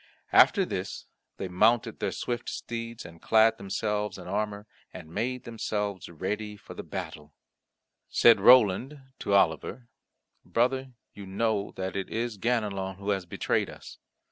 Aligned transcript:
After 0.33 0.65
this 0.65 1.05
they 1.37 1.47
mounted 1.47 1.99
their 1.99 2.11
swift 2.11 2.49
steeds, 2.49 3.05
and 3.05 3.21
clad 3.21 3.59
themselves 3.59 4.17
in 4.17 4.27
armour, 4.27 4.65
and 4.91 5.13
made 5.13 5.43
themselves 5.43 6.09
ready 6.09 6.57
for 6.57 6.73
the 6.73 6.81
battle. 6.81 7.35
Said 8.09 8.39
Roland 8.41 8.99
to 9.19 9.33
Oliver, 9.35 9.89
"Brother, 10.43 10.93
you 11.13 11.27
know 11.27 11.71
that 11.75 11.95
it 11.95 12.09
is 12.09 12.39
Ganelon 12.39 12.95
who 12.95 13.11
has 13.11 13.27
betrayed 13.27 13.69
us. 13.69 13.99